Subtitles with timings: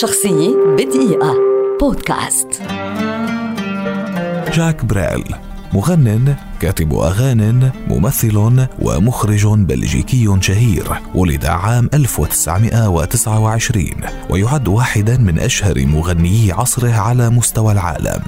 [0.00, 1.34] شخصية بدقيقة.
[1.80, 2.48] بودكاست.
[4.52, 5.24] جاك بريل
[5.72, 13.86] مغن كاتب أغان ممثل ومخرج بلجيكي شهير ولد عام 1929
[14.30, 18.22] ويعد واحدا من أشهر مغنيي عصره على مستوى العالم.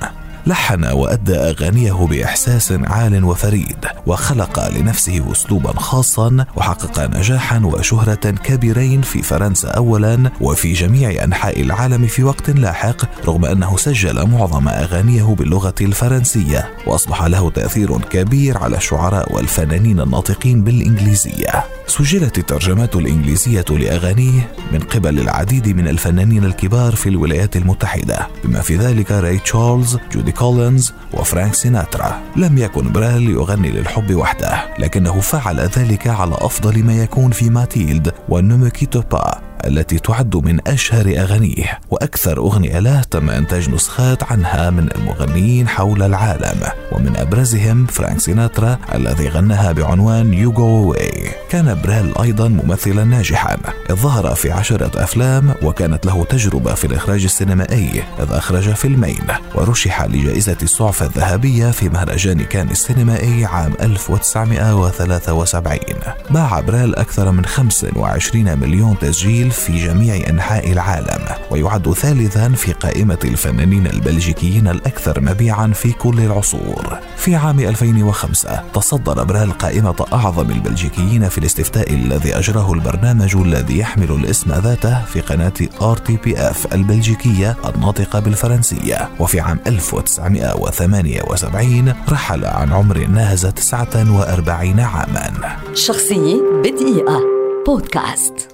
[0.46, 3.76] لحن وأدى أغانيه بإحساس عال وفريد
[4.06, 12.06] وخلق لنفسه أسلوبا خاصا وحقق نجاحا وشهرة كبيرين في فرنسا أولا وفي جميع أنحاء العالم
[12.06, 18.76] في وقت لاحق رغم أنه سجل معظم أغانيه باللغة الفرنسية وأصبح له تأثير كبير على
[18.76, 21.64] الشعراء والفنانين الناطقين بالإنجليزية.
[21.86, 28.76] سجلت الترجمات الإنجليزية لأغانيه من قبل العديد من الفنانين الكبار في الولايات المتحدة بما في
[28.76, 32.22] ذلك راي تشارلز جودي كولينز وفرانك سيناترا.
[32.36, 38.12] لم يكن بريل يغني للحب وحده لكنه فعل ذلك على أفضل ما يكون في Mathilde
[38.28, 41.80] و Ne me quitte pas التي تعد من أشهر أغانيه.
[41.90, 46.60] وأكثر أغنية له تم إنتاج نسخات عنها من المغنيين حول العالم
[46.92, 50.94] ومن أبرزهم فرانك سيناترا الذي غناها بعنوان يو جو
[51.50, 53.56] كان بريل أيضا ممثلا ناجحا.
[53.90, 58.02] إذ ظهر في عشرة أفلام وكانت له تجربة في الإخراج السينمائي.
[58.20, 59.22] إذ أخرج فيلمين
[59.54, 65.78] ورشح لجائزة السعفة الذهبية في مهرجان كان السينمائي عام 1973
[66.30, 73.18] باع بريل أكثر من 25 مليون تسجيل في جميع أنحاء العالم ويعد ثالثا في قائمة
[73.24, 76.98] الفنانين البلجيكيين الأكثر مبيعا في كل العصور.
[77.24, 84.10] في عام 2005 تصدر بريل قائمة أعظم البلجيكيين في الاستفتاء الذي أجراه البرنامج الذي يحمل
[84.10, 89.08] الاسم ذاته في قناة RTBF البلجيكية الناطقة بالفرنسية.
[89.20, 95.56] وفي عام 1978 رحل عن عمر ناهز 49 عاما.
[95.74, 97.20] شخصية بدقيقة.
[97.66, 98.53] بودكاست.